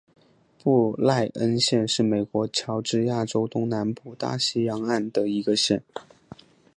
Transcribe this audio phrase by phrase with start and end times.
[0.63, 5.83] 布赖恩县是美国乔治亚州东南部大西洋岸的一个县。